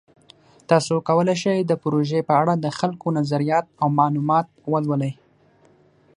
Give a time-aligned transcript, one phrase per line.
[0.69, 5.13] تاسو کولی شئ د پروژې په اړه د خلکو نظریات او معلومات ولولئ.